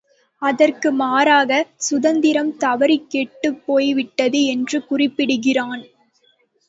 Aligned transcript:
அதற்கு 0.41 0.91
மாறாக, 0.91 1.51
சுதந்திரம் 1.79 2.57
தவறிக் 2.57 3.07
கெட்டுப் 3.09 3.61
போய்விட்டது 3.65 4.45
என்று 4.45 4.79
குறிப்பிடுகிறான். 4.85 5.83